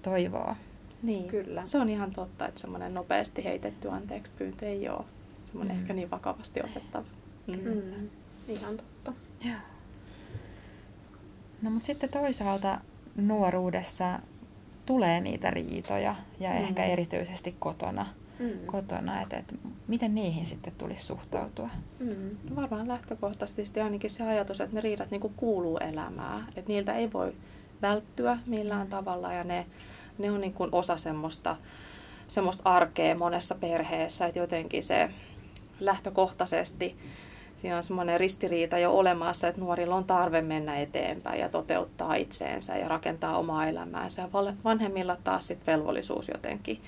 toivoo. 0.01 0.55
Niin, 1.03 1.27
kyllä. 1.27 1.65
Se 1.65 1.77
on 1.77 1.89
ihan 1.89 2.11
totta, 2.11 2.47
että 2.47 2.61
semmoinen 2.61 2.93
nopeasti 2.93 3.43
heitetty 3.43 3.89
anteeksi 3.89 4.33
pyyntö 4.37 4.67
ei 4.67 4.89
ole 4.89 5.05
semmoinen 5.43 5.75
mm. 5.75 5.81
ehkä 5.81 5.93
niin 5.93 6.11
vakavasti 6.11 6.59
otettava. 6.63 7.05
Mm. 7.47 7.55
Mm. 7.55 8.09
Ihan 8.47 8.77
totta. 8.77 9.13
Joo. 9.45 9.70
No 11.61 11.69
mutta 11.69 11.85
sitten 11.85 12.09
toisaalta 12.09 12.81
nuoruudessa 13.15 14.19
tulee 14.85 15.21
niitä 15.21 15.51
riitoja 15.51 16.15
ja 16.39 16.49
mm. 16.49 16.57
ehkä 16.57 16.85
erityisesti 16.85 17.55
kotona. 17.59 18.05
Mm. 18.39 18.65
kotona 18.65 19.21
että, 19.21 19.37
että 19.37 19.55
miten 19.87 20.15
niihin 20.15 20.45
sitten 20.45 20.73
tulisi 20.77 21.03
suhtautua? 21.03 21.69
Mm. 21.99 22.37
No 22.49 22.55
varmaan 22.55 22.87
lähtökohtaisesti 22.87 23.81
ainakin 23.81 24.09
se 24.09 24.23
ajatus, 24.23 24.61
että 24.61 24.75
ne 24.75 24.81
riidat 24.81 25.11
niin 25.11 25.21
kuuluu 25.35 25.77
elämään. 25.77 26.45
Että 26.55 26.71
niiltä 26.71 26.93
ei 26.93 27.13
voi 27.13 27.33
välttyä 27.81 28.39
millään 28.45 28.87
tavalla 28.87 29.33
ja 29.33 29.43
ne, 29.43 29.65
ne 30.17 30.31
on 30.31 30.41
niin 30.41 30.53
kuin 30.53 30.69
osa 30.71 30.97
semmoista, 30.97 31.57
semmoista 32.27 32.61
arkea 32.65 33.15
monessa 33.15 33.55
perheessä, 33.55 34.25
että 34.25 34.39
jotenkin 34.39 34.83
se 34.83 35.09
lähtökohtaisesti 35.79 36.95
siinä 37.61 37.77
on 37.77 37.83
semmoinen 37.83 38.19
ristiriita 38.19 38.77
jo 38.77 38.91
olemassa, 38.91 39.47
että 39.47 39.61
nuorilla 39.61 39.95
on 39.95 40.03
tarve 40.03 40.41
mennä 40.41 40.79
eteenpäin 40.79 41.39
ja 41.39 41.49
toteuttaa 41.49 42.15
itseensä 42.15 42.77
ja 42.77 42.87
rakentaa 42.87 43.37
omaa 43.37 43.67
elämäänsä. 43.67 44.29
Vanhemmilla 44.63 45.17
taas 45.23 45.47
sitten 45.47 45.73
velvollisuus 45.73 46.27
jotenkin 46.29 46.81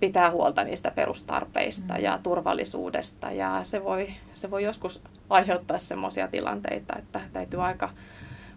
pitää 0.00 0.30
huolta 0.30 0.64
niistä 0.64 0.90
perustarpeista 0.90 1.94
mm. 1.94 2.04
ja 2.04 2.18
turvallisuudesta. 2.22 3.32
Ja 3.32 3.60
se 3.62 3.84
voi, 3.84 4.08
se 4.32 4.50
voi 4.50 4.64
joskus 4.64 5.00
aiheuttaa 5.30 5.78
semmoisia 5.78 6.28
tilanteita, 6.28 6.96
että 6.98 7.20
täytyy 7.32 7.64
aika, 7.64 7.90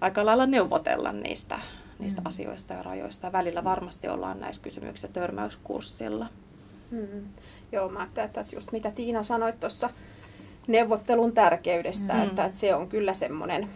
aika 0.01 0.25
lailla 0.25 0.45
neuvotella 0.45 1.11
niistä, 1.11 1.59
niistä 1.99 2.21
mm. 2.21 2.27
asioista 2.27 2.73
ja 2.73 2.83
rajoista. 2.83 3.31
Välillä 3.31 3.63
varmasti 3.63 4.07
ollaan 4.07 4.39
näissä 4.39 4.61
kysymyksissä 4.61 5.07
törmäyskurssilla. 5.07 6.27
Mm. 6.91 7.23
Joo, 7.71 7.89
mä 7.89 7.99
ajattelin, 7.99 8.29
että 8.29 8.45
just 8.53 8.71
mitä 8.71 8.91
Tiina 8.91 9.23
sanoi 9.23 9.53
tuossa 9.53 9.89
neuvottelun 10.67 11.33
tärkeydestä, 11.33 12.13
mm. 12.13 12.23
että, 12.23 12.45
että 12.45 12.59
se 12.59 12.75
on 12.75 12.87
kyllä 12.87 13.13
semmoinen, 13.13 13.69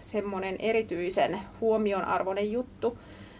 semmoinen 0.00 0.56
erityisen 0.58 1.40
huomionarvoinen 1.60 2.52
juttu. 2.52 2.98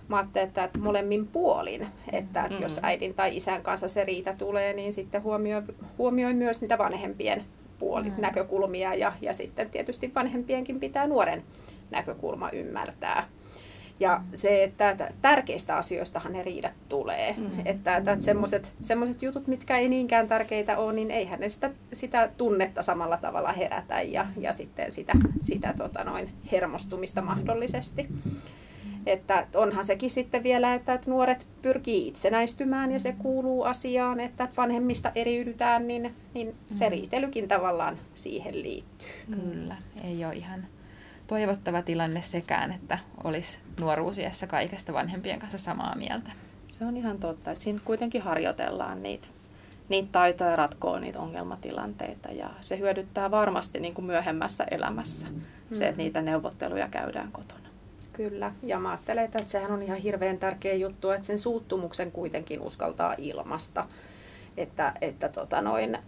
Mä 0.09 0.17
ajattelin, 0.17 0.49
että, 0.49 0.65
että 0.65 0.79
molemmin 0.79 1.27
puolin, 1.27 1.83
että, 2.13 2.45
että 2.45 2.57
mm. 2.57 2.63
jos 2.63 2.81
äidin 2.83 3.15
tai 3.15 3.37
isän 3.37 3.63
kanssa 3.63 3.89
se 3.89 4.05
riita 4.05 4.33
tulee, 4.33 4.73
niin 4.73 4.93
sitten 4.93 5.23
huomioi, 5.23 5.63
huomioi 5.99 6.35
myös 6.35 6.61
niitä 6.61 6.79
vanhempien 6.79 7.45
puoli, 7.79 8.11
mm. 8.11 8.15
näkökulmia 8.19 8.95
ja, 8.95 9.13
ja 9.21 9.33
sitten 9.33 9.71
tietysti 9.71 10.13
vanhempienkin 10.15 10.81
pitää 10.81 11.07
nuoren 11.07 11.43
näkökulma 11.91 12.51
ymmärtää. 12.51 13.29
Ja 14.01 14.23
se, 14.35 14.65
että 14.65 15.13
tärkeistä 15.23 15.77
asioistahan 15.77 16.33
ne 16.33 16.43
riidat 16.43 16.73
tulee. 16.89 17.35
Mm. 17.39 17.51
Että, 17.65 17.97
että, 17.97 18.13
että 18.13 18.25
semmoiset 18.83 19.23
jutut, 19.23 19.47
mitkä 19.47 19.79
ei 19.79 19.89
niinkään 19.89 20.29
tärkeitä 20.29 20.79
ole, 20.79 20.93
niin 20.93 21.11
eihän 21.11 21.41
ne 21.41 21.49
sitä, 21.49 21.71
sitä 21.93 22.31
tunnetta 22.37 22.83
samalla 22.83 23.17
tavalla 23.17 23.53
herätä 23.53 24.03
ja, 24.03 24.27
ja 24.41 24.53
sitten 24.53 24.93
sitä, 24.93 25.13
sitä 25.43 25.75
tota 25.77 26.05
noin 26.05 26.31
hermostumista 26.53 27.21
mahdollisesti. 27.21 28.09
Että 29.07 29.47
onhan 29.55 29.85
sekin 29.85 30.11
sitten 30.11 30.43
vielä, 30.43 30.75
että, 30.75 30.95
että 30.95 31.11
nuoret 31.11 31.47
pyrkii 31.63 32.09
itsenäistymään 32.09 32.93
ja 32.93 33.01
se 33.01 33.15
kuuluu 33.19 33.63
asiaan, 33.63 34.21
että 34.21 34.49
vanhemmista 34.57 35.13
eriydytään, 35.15 35.89
niin, 35.89 36.15
niin 36.35 36.55
se 36.71 36.85
mm. 36.85 36.91
riitelykin 36.91 37.49
tavallaan 37.49 37.97
siihen 38.15 38.63
liittyy. 38.63 39.09
Kyllä, 39.31 39.77
ei 40.05 40.25
ole 40.25 40.35
ihan 40.35 40.67
toivottava 41.29 41.83
tilanne 41.83 42.23
sekään, 42.23 42.73
että 42.73 42.99
olisi 43.25 43.59
nuoruusiassa 43.81 44.47
kaikesta 44.47 44.93
vanhempien 44.93 45.41
kanssa 45.41 45.59
samaa 45.59 45.95
mieltä. 45.97 46.31
Se 46.69 46.85
on 46.85 46.97
ihan 46.97 47.19
totta, 47.19 47.51
että 47.51 47.65
siinä 47.65 47.81
kuitenkin 47.85 48.23
harjoitellaan 48.23 49.03
niitä, 49.03 49.29
niitä 49.89 50.09
taitoja 50.13 50.57
ratkoa 50.57 51.01
niitä 51.01 51.19
ongelmatilanteita 51.19 52.29
ja 52.29 52.51
se 52.61 52.79
hyödyttää 52.79 53.31
varmasti 53.31 53.81
niin 53.81 53.95
kuin 53.95 54.05
myöhemmässä 54.05 54.65
elämässä 54.71 55.29
mm. 55.31 55.41
se, 55.73 55.89
että 55.89 56.03
niitä 56.03 56.23
neuvotteluja 56.23 56.89
käydään 56.89 57.33
kotona. 57.33 57.69
Kyllä, 58.13 58.53
ja 58.63 58.79
mä 58.79 58.91
ajattelen, 58.91 59.25
että 59.25 59.43
sehän 59.47 59.73
on 59.73 59.83
ihan 59.83 59.99
hirveän 59.99 60.39
tärkeä 60.39 60.75
juttu, 60.75 61.11
että 61.11 61.27
sen 61.27 61.39
suuttumuksen 61.39 62.13
kuitenkin 62.13 62.61
uskaltaa 62.61 63.15
ilmasta. 63.19 63.87
Että, 64.57 64.93
että 65.01 65.29
tota 65.29 65.61
noin, 65.61 65.99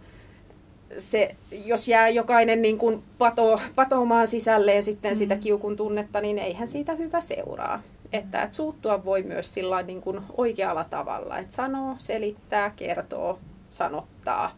se, 0.97 1.35
jos 1.65 1.87
jää 1.87 2.09
jokainen 2.09 2.61
niin 2.61 2.77
kuin 2.77 3.03
pato, 3.17 3.61
patoamaan 3.75 4.27
sisälleen 4.27 4.83
sitten 4.83 5.11
mm. 5.11 5.17
sitä 5.17 5.35
kiukun 5.35 5.75
tunnetta, 5.75 6.21
niin 6.21 6.37
eihän 6.37 6.67
siitä 6.67 6.95
hyvä 6.95 7.21
seuraa. 7.21 7.81
Että, 8.13 8.43
että 8.43 8.55
suuttua 8.55 9.05
voi 9.05 9.23
myös 9.23 9.53
sillä 9.53 9.81
niin 9.81 10.01
kuin 10.01 10.21
oikealla 10.37 10.85
tavalla, 10.89 11.37
että 11.37 11.55
sanoo, 11.55 11.95
selittää, 11.97 12.69
kertoo, 12.75 13.39
sanottaa, 13.69 14.57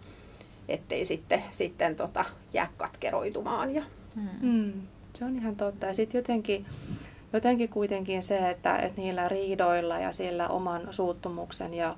ettei 0.67 1.05
sitten, 1.05 1.43
sitten 1.51 1.95
tota, 1.95 2.25
jää 2.53 2.69
katkeroitumaan. 2.77 3.75
Ja... 3.75 3.83
Mm. 4.15 4.29
mm. 4.41 4.73
Se 5.13 5.25
on 5.25 5.35
ihan 5.35 5.55
totta. 5.55 5.85
Ja 5.85 5.93
sitten 5.93 6.19
jotenkin, 6.19 6.65
jotenkin 7.33 7.69
kuitenkin 7.69 8.23
se, 8.23 8.49
että, 8.49 8.77
että 8.77 9.01
niillä 9.01 9.29
riidoilla 9.29 9.99
ja 9.99 10.11
sillä 10.11 10.47
oman 10.47 10.87
suuttumuksen 10.91 11.73
ja 11.73 11.95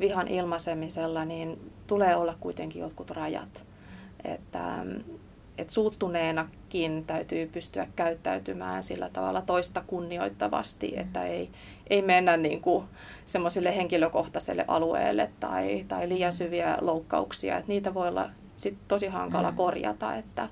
vihan 0.00 0.28
ilmaisemisella, 0.28 1.24
niin 1.24 1.72
tulee 1.86 2.16
olla 2.16 2.34
kuitenkin 2.40 2.82
jotkut 2.82 3.10
rajat. 3.10 3.64
Että, 4.24 4.86
että 5.58 5.72
suuttuneenakin 5.72 7.04
täytyy 7.06 7.46
pystyä 7.46 7.86
käyttäytymään 7.96 8.82
sillä 8.82 9.08
tavalla 9.12 9.42
toista 9.42 9.82
kunnioittavasti, 9.86 10.92
että 10.96 11.24
ei, 11.24 11.50
ei 11.90 12.02
mennä 12.02 12.36
niin 12.36 12.60
kuin 12.60 12.84
semmoiselle 13.26 13.76
henkilökohtaiselle 13.76 14.64
alueelle 14.68 15.30
tai, 15.40 15.84
tai 15.88 16.08
liian 16.08 16.32
syviä 16.32 16.78
loukkauksia. 16.80 17.56
Että 17.56 17.72
niitä 17.72 17.94
voi 17.94 18.08
olla 18.08 18.30
sit 18.56 18.78
tosi 18.88 19.06
hankala 19.06 19.50
mm. 19.50 19.56
korjata, 19.56 20.16
että, 20.16 20.48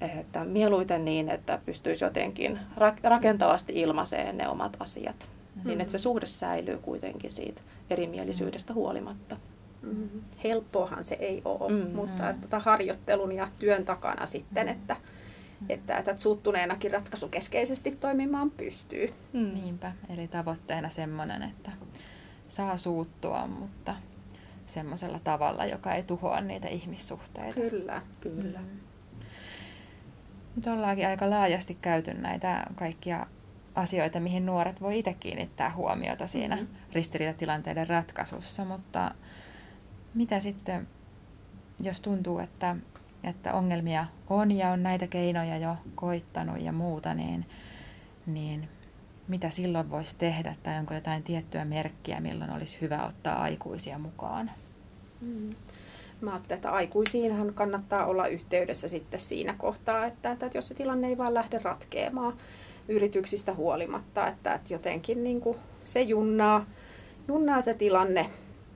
että 0.00 0.44
mieluiten 0.44 1.04
niin, 1.04 1.28
että 1.28 1.58
pystyisi 1.66 2.04
jotenkin 2.04 2.58
rakentavasti 3.02 3.72
ilmaiseen 3.76 4.38
ne 4.38 4.48
omat 4.48 4.76
asiat, 4.80 5.28
mm. 5.54 5.68
niin 5.68 5.80
että 5.80 5.92
se 5.92 5.98
suhde 5.98 6.26
säilyy 6.26 6.78
kuitenkin 6.78 7.30
siitä 7.30 7.62
erimielisyydestä 7.90 8.74
huolimatta. 8.74 9.36
Mm. 9.86 10.08
Helppoahan 10.44 11.04
se 11.04 11.14
ei 11.14 11.42
ole, 11.44 11.72
mm. 11.72 11.90
mutta 11.94 12.30
että, 12.30 12.42
tota, 12.42 12.58
harjoittelun 12.58 13.32
ja 13.32 13.48
työn 13.58 13.84
takana 13.84 14.26
sitten, 14.26 14.68
että, 14.68 14.96
mm. 15.60 15.66
että, 15.68 15.98
että 15.98 16.16
suuttuneenakin 16.18 16.90
ratkaisukeskeisesti 16.90 17.90
toimimaan 17.90 18.50
pystyy. 18.50 19.08
Mm. 19.32 19.54
Niinpä, 19.54 19.92
eli 20.14 20.28
tavoitteena 20.28 20.90
semmoinen, 20.90 21.42
että 21.42 21.70
saa 22.48 22.76
suuttua, 22.76 23.46
mutta 23.46 23.94
semmoisella 24.66 25.20
tavalla, 25.24 25.66
joka 25.66 25.94
ei 25.94 26.02
tuhoa 26.02 26.40
niitä 26.40 26.68
ihmissuhteita. 26.68 27.60
Kyllä, 27.60 28.02
kyllä. 28.20 28.58
Mm. 28.58 28.66
Nyt 30.56 30.66
ollaankin 30.66 31.06
aika 31.06 31.30
laajasti 31.30 31.78
käyty 31.82 32.14
näitä 32.14 32.66
kaikkia 32.74 33.26
asioita, 33.74 34.20
mihin 34.20 34.46
nuoret 34.46 34.80
voi 34.80 34.98
itse 34.98 35.14
kiinnittää 35.20 35.74
huomiota 35.74 36.26
siinä 36.26 36.56
mm-hmm. 36.56 36.76
ristiriitatilanteiden 36.92 37.88
ratkaisussa, 37.88 38.64
mutta 38.64 39.14
mitä 40.16 40.40
sitten, 40.40 40.88
jos 41.82 42.00
tuntuu, 42.00 42.38
että, 42.38 42.76
että 43.24 43.54
ongelmia 43.54 44.06
on 44.30 44.52
ja 44.52 44.70
on 44.70 44.82
näitä 44.82 45.06
keinoja 45.06 45.58
jo 45.58 45.76
koittanut 45.94 46.60
ja 46.60 46.72
muuta, 46.72 47.14
niin, 47.14 47.46
niin 48.26 48.68
mitä 49.28 49.50
silloin 49.50 49.90
voisi 49.90 50.16
tehdä 50.18 50.56
tai 50.62 50.78
onko 50.78 50.94
jotain 50.94 51.22
tiettyä 51.22 51.64
merkkiä, 51.64 52.20
milloin 52.20 52.50
olisi 52.50 52.78
hyvä 52.80 53.06
ottaa 53.06 53.42
aikuisia 53.42 53.98
mukaan? 53.98 54.50
Mm. 55.20 55.54
Mä 56.20 56.30
ajattelen, 56.30 56.56
että 56.56 56.70
aikuisiinhan 56.70 57.54
kannattaa 57.54 58.06
olla 58.06 58.26
yhteydessä 58.26 58.88
sitten 58.88 59.20
siinä 59.20 59.54
kohtaa, 59.58 60.06
että, 60.06 60.30
että 60.30 60.50
jos 60.54 60.68
se 60.68 60.74
tilanne 60.74 61.08
ei 61.08 61.18
vaan 61.18 61.34
lähde 61.34 61.58
ratkeamaan 61.58 62.34
yrityksistä 62.88 63.54
huolimatta, 63.54 64.28
että, 64.28 64.54
että 64.54 64.74
jotenkin 64.74 65.24
niin 65.24 65.40
kuin 65.40 65.58
se 65.84 66.00
junnaa, 66.00 66.66
junnaa 67.28 67.60
se 67.60 67.74
tilanne 67.74 68.30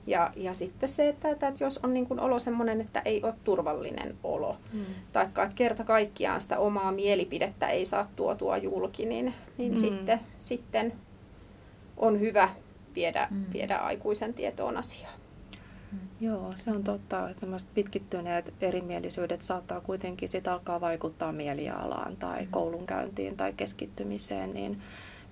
ja, 0.07 0.33
ja 0.37 0.55
sitten 0.55 0.89
se, 0.89 1.09
että, 1.09 1.31
että 1.31 1.53
jos 1.61 1.79
on 1.83 1.95
niin 1.95 2.07
kuin 2.07 2.21
olo 2.21 2.39
sellainen, 2.39 2.81
että 2.81 3.03
ei 3.05 3.23
ole 3.23 3.35
turvallinen 3.45 4.15
olo, 4.25 4.57
mm. 4.73 4.85
tai 5.13 5.25
että 5.25 5.51
kerta 5.55 5.85
kaikkiaan 5.85 6.41
sitä 6.41 6.59
omaa 6.59 6.93
mielipidettä 6.93 7.69
ei 7.69 7.85
saa 7.85 8.07
tuotua 8.17 8.57
julki, 8.57 9.07
niin, 9.07 9.35
niin 9.59 9.73
mm. 9.73 9.77
sitten, 9.77 10.21
sitten 10.39 10.93
on 11.97 12.21
hyvä 12.21 12.51
viedä, 12.95 13.29
mm. 13.31 13.45
viedä 13.53 13.77
aikuisen 13.77 14.35
tietoon 14.35 14.77
asiaa. 14.77 15.13
Mm. 15.93 15.99
Joo, 16.21 16.53
se 16.57 16.71
on 16.71 16.85
totta, 16.85 17.31
että 17.31 17.47
pitkittyneet 17.75 18.55
erimielisyydet 18.61 19.43
saattaa 19.43 19.81
kuitenkin 19.81 20.29
sit 20.29 20.49
alkaa 20.49 20.81
vaikuttaa 20.81 21.33
mielialaan 21.33 22.17
tai 22.17 22.43
mm. 22.43 22.51
koulunkäyntiin 22.51 23.37
tai 23.37 23.53
keskittymiseen, 23.53 24.55
niin 24.55 24.81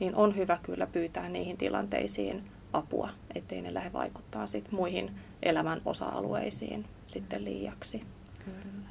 niin 0.00 0.14
on 0.14 0.37
hyvä 0.37 0.58
kyllä 0.62 0.87
pyytää 0.87 1.28
niihin 1.28 1.56
tilanteisiin 1.56 2.42
apua, 2.72 3.10
ettei 3.34 3.62
ne 3.62 3.75
lähde 3.75 3.92
vaikuttaa 3.92 4.46
sit 4.46 4.72
muihin 4.72 5.10
elämän 5.42 5.82
osa-alueisiin 5.84 6.84
sitten 7.06 7.44
liiaksi. 7.44 8.04
Kyllä. 8.44 8.88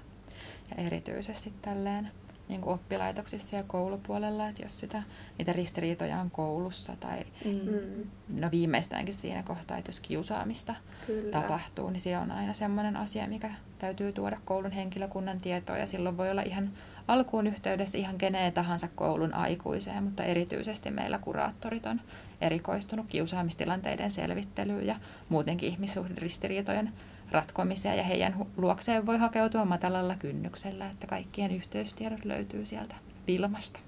Ja 0.77 0.83
erityisesti 0.83 1.53
tälleen 1.61 2.11
niin 2.49 2.61
kuin 2.61 2.73
oppilaitoksissa 2.73 3.55
ja 3.55 3.63
koulupuolella, 3.63 4.47
että 4.47 4.63
jos 4.63 4.79
sitä, 4.79 5.03
niitä 5.37 5.53
ristiriitoja 5.53 6.19
on 6.21 6.31
koulussa 6.31 6.93
tai 6.99 7.17
mm. 7.45 8.09
no 8.39 8.51
viimeistäänkin 8.51 9.13
siinä 9.13 9.43
kohtaa, 9.43 9.77
että 9.77 9.89
jos 9.89 9.99
kiusaamista 9.99 10.75
Kyllä. 11.07 11.31
tapahtuu, 11.31 11.89
niin 11.89 11.99
se 11.99 12.17
on 12.17 12.31
aina 12.31 12.53
sellainen 12.53 12.97
asia, 12.97 13.27
mikä 13.27 13.51
täytyy 13.79 14.11
tuoda 14.11 14.37
koulun 14.45 14.71
henkilökunnan 14.71 15.39
tietoon 15.39 15.79
ja 15.79 15.87
silloin 15.87 16.17
voi 16.17 16.31
olla 16.31 16.41
ihan 16.41 16.69
alkuun 17.07 17.47
yhteydessä 17.47 17.97
ihan 17.97 18.17
keneen 18.17 18.53
tahansa 18.53 18.87
koulun 18.95 19.33
aikuiseen, 19.33 20.03
mutta 20.03 20.23
erityisesti 20.23 20.91
meillä 20.91 21.17
kuraattorit 21.17 21.85
on 21.85 22.01
erikoistunut 22.41 23.05
kiusaamistilanteiden 23.09 24.11
selvittelyyn 24.11 24.87
ja 24.87 24.95
muutenkin 25.29 25.69
ihmissuhderistiriitojen 25.69 26.93
ratkomiseen 27.31 27.97
ja 27.97 28.03
heidän 28.03 28.35
luokseen 28.57 29.05
voi 29.05 29.17
hakeutua 29.17 29.65
matalalla 29.65 30.15
kynnyksellä, 30.15 30.89
että 30.89 31.07
kaikkien 31.07 31.55
yhteystiedot 31.55 32.25
löytyy 32.25 32.65
sieltä 32.65 32.95
Vilmasta. 33.27 33.79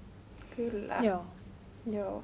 Kyllä. 0.56 0.96
Joo. 1.00 1.24
Joo. 1.92 2.22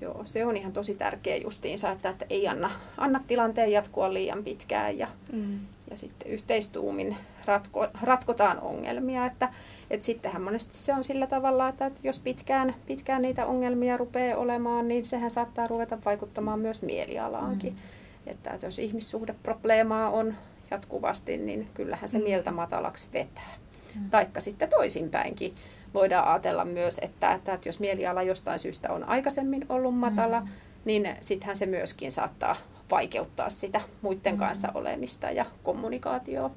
Joo, 0.00 0.22
se 0.24 0.46
on 0.46 0.56
ihan 0.56 0.72
tosi 0.72 0.94
tärkeä 0.94 1.36
justiinsa, 1.36 1.90
että, 1.90 2.08
että 2.08 2.26
ei 2.30 2.48
anna, 2.48 2.70
anna 2.98 3.20
tilanteen 3.26 3.72
jatkua 3.72 4.14
liian 4.14 4.44
pitkään 4.44 4.98
ja, 4.98 5.08
mm. 5.32 5.58
ja 5.90 5.96
sitten 5.96 6.32
yhteistuumin 6.32 7.16
ratko, 7.44 7.86
ratkotaan 8.02 8.60
ongelmia. 8.60 9.26
Että, 9.26 9.48
että 9.90 10.06
sittenhän 10.06 10.42
monesti 10.42 10.78
se 10.78 10.94
on 10.94 11.04
sillä 11.04 11.26
tavalla, 11.26 11.68
että, 11.68 11.86
että 11.86 12.00
jos 12.04 12.18
pitkään, 12.18 12.74
pitkään 12.86 13.22
niitä 13.22 13.46
ongelmia 13.46 13.96
rupeaa 13.96 14.38
olemaan, 14.38 14.88
niin 14.88 15.06
sehän 15.06 15.30
saattaa 15.30 15.66
ruveta 15.66 15.98
vaikuttamaan 16.04 16.58
myös 16.58 16.82
mielialaankin. 16.82 17.72
Mm. 17.72 17.78
Että, 18.26 18.58
jos 18.62 18.78
ihmissuhdeprobleemaa 18.78 20.10
on 20.10 20.34
jatkuvasti, 20.70 21.36
niin 21.36 21.68
kyllähän 21.74 22.08
se 22.08 22.18
mm. 22.18 22.24
mieltä 22.24 22.50
matalaksi 22.50 23.08
vetää. 23.12 23.54
Mm. 23.94 24.10
Taikka 24.10 24.40
sitten 24.40 24.70
toisinpäinkin 24.70 25.54
voidaan 25.94 26.28
ajatella 26.28 26.64
myös, 26.64 26.98
että, 27.02 27.32
että, 27.32 27.54
että 27.54 27.68
jos 27.68 27.80
mieliala 27.80 28.22
jostain 28.22 28.58
syystä 28.58 28.92
on 28.92 29.04
aikaisemmin 29.04 29.66
ollut 29.68 29.98
matala, 29.98 30.40
mm. 30.40 30.48
niin 30.84 31.16
sittenhän 31.20 31.56
se 31.56 31.66
myöskin 31.66 32.12
saattaa 32.12 32.56
vaikeuttaa 32.90 33.50
sitä 33.50 33.80
muiden 34.02 34.34
mm. 34.34 34.38
kanssa 34.38 34.68
olemista 34.74 35.30
ja 35.30 35.46
kommunikaatioa. 35.62 36.50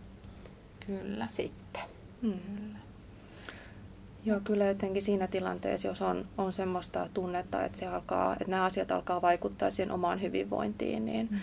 Kyllä. 0.88 1.28
Sitten. 1.28 1.82
Mm. 2.22 2.76
Joo, 4.26 4.40
kyllä 4.44 4.66
jotenkin 4.66 5.02
siinä 5.02 5.28
tilanteessa, 5.28 5.88
jos 5.88 6.02
on, 6.02 6.26
on 6.38 6.54
semmoista 6.54 7.10
tunnetta, 7.14 7.66
että, 7.66 7.78
se 7.78 7.88
alkaa, 7.88 8.34
että 8.34 8.52
nämä 8.52 8.66
asiat 8.66 8.92
alkaa 8.92 9.22
vaikuttaa 9.22 9.70
siihen 9.70 9.92
omaan 9.92 10.22
hyvinvointiin, 10.22 11.06
niin, 11.06 11.28
mm. 11.32 11.38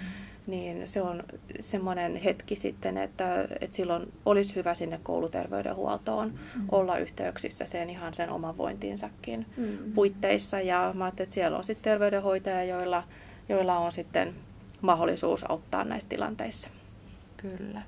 niin 0.47 0.89
se 0.89 1.03
on 1.03 1.25
semmoinen 1.61 2.17
hetki 2.17 2.57
sitten, 2.57 2.99
että, 2.99 3.49
että 3.61 3.77
silloin 3.77 4.12
olisi 4.27 4.57
hyvä 4.57 4.75
sinne 4.75 5.01
kouluterveydenhuoltoon 5.03 6.29
mm. 6.29 6.67
olla 6.73 6.99
yhteyksissä 6.99 7.67
sen 7.67 7.91
ihan 7.91 8.15
sen 8.15 8.31
oman 8.31 8.57
vointiinsakin 8.57 9.47
mm. 9.57 9.93
puitteissa. 9.95 10.61
Ja 10.61 10.93
mä 10.97 11.09
että 11.09 11.27
siellä 11.29 11.59
on 11.59 11.65
sitten 11.65 11.93
terveydenhoitaja, 11.93 12.65
joilla, 12.65 13.03
joilla 13.49 13.79
on 13.79 13.93
sitten 13.93 14.35
mahdollisuus 14.81 15.51
auttaa 15.51 15.85
näissä 15.85 16.09
tilanteissa. 16.09 16.71
Kyllä. 17.37 17.83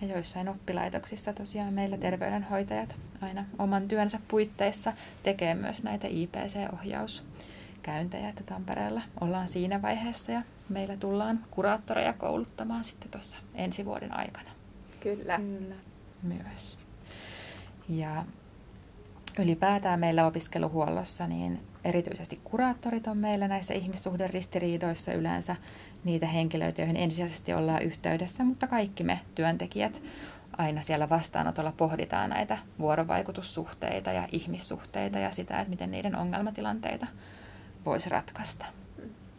Ja 0.00 0.06
joissain 0.06 0.48
oppilaitoksissa 0.48 1.32
tosiaan 1.32 1.74
meillä 1.74 1.98
terveydenhoitajat 1.98 2.96
aina 3.20 3.44
oman 3.58 3.88
työnsä 3.88 4.20
puitteissa 4.28 4.92
tekee 5.22 5.54
myös 5.54 5.82
näitä 5.82 6.08
IPC-ohjauskäyntejä, 6.08 8.28
että 8.28 8.42
Tampereella 8.46 9.02
ollaan 9.20 9.48
siinä 9.48 9.82
vaiheessa 9.82 10.32
ja 10.32 10.42
meillä 10.68 10.96
tullaan 10.96 11.40
kuraattoreja 11.50 12.12
kouluttamaan 12.12 12.84
sitten 12.84 13.10
tuossa 13.10 13.38
ensi 13.54 13.84
vuoden 13.84 14.16
aikana. 14.16 14.50
Kyllä. 15.00 15.36
Kyllä. 15.36 15.74
Myös. 16.22 16.78
Ja 17.88 18.24
ylipäätään 19.38 20.00
meillä 20.00 20.26
opiskeluhuollossa 20.26 21.26
niin 21.26 21.60
erityisesti 21.84 22.40
kuraattorit 22.44 23.06
on 23.06 23.18
meillä 23.18 23.48
näissä 23.48 23.74
ihmissuhderistiriidoissa 23.74 25.12
yleensä 25.12 25.56
niitä 26.04 26.26
henkilöitä, 26.26 26.80
joihin 26.82 26.96
ensisijaisesti 26.96 27.54
ollaan 27.54 27.82
yhteydessä, 27.82 28.44
mutta 28.44 28.66
kaikki 28.66 29.04
me 29.04 29.20
työntekijät 29.34 30.02
aina 30.58 30.82
siellä 30.82 31.08
vastaanotolla 31.08 31.72
pohditaan 31.76 32.30
näitä 32.30 32.58
vuorovaikutussuhteita 32.78 34.12
ja 34.12 34.28
ihmissuhteita 34.32 35.18
ja 35.18 35.30
sitä, 35.30 35.60
että 35.60 35.70
miten 35.70 35.90
niiden 35.90 36.16
ongelmatilanteita 36.16 37.06
voisi 37.86 38.08
ratkaista. 38.08 38.66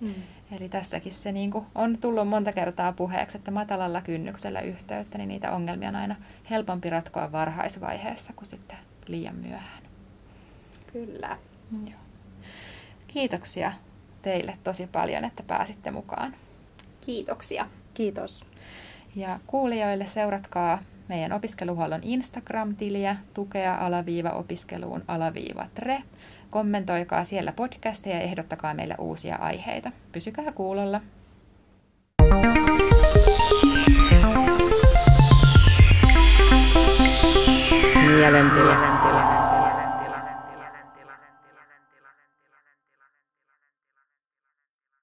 Mm. 0.01 0.13
Eli 0.51 0.69
tässäkin 0.69 1.13
se 1.13 1.31
niin 1.31 1.51
kuin 1.51 1.65
on 1.75 1.97
tullut 1.97 2.27
monta 2.27 2.53
kertaa 2.53 2.93
puheeksi, 2.93 3.38
että 3.38 3.51
matalalla 3.51 4.01
kynnyksellä 4.01 4.62
yhteyttä, 4.62 5.17
niin 5.17 5.27
niitä 5.27 5.51
ongelmia 5.51 5.89
on 5.89 5.95
aina 5.95 6.15
helpompi 6.49 6.89
ratkoa 6.89 7.31
varhaisvaiheessa 7.31 8.33
kuin 8.33 8.47
sitten 8.47 8.77
liian 9.07 9.35
myöhään. 9.35 9.88
Kyllä. 10.93 11.38
Joo. 11.71 11.99
Kiitoksia 13.08 13.73
teille 14.21 14.58
tosi 14.63 14.88
paljon, 14.88 15.25
että 15.25 15.43
pääsitte 15.43 15.91
mukaan. 15.91 16.36
Kiitoksia. 17.02 17.67
Kiitos. 17.93 18.45
Ja 19.15 19.39
kuulijoille 19.47 20.08
seuratkaa 20.08 20.80
meidän 21.08 21.34
opiskeluhuollon 21.34 22.02
Instagram-tiliä 22.04 23.15
tukea 23.34 23.75
alaviiva 23.75 24.30
opiskeluun 24.30 25.04
alaviiva 25.08 25.65
tre. 25.75 26.04
Kommentoikaa 26.49 27.25
siellä 27.25 27.52
podcasteja 27.52 28.15
ja 28.15 28.21
ehdottakaa 28.21 28.73
meille 28.73 28.95
uusia 28.99 29.36
aiheita. 29.36 29.91
Pysykää 30.12 30.52
kuulolla. 30.52 31.02
Mielentyö. 38.08 39.09